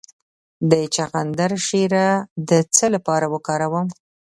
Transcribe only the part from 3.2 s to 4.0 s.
وکاروم؟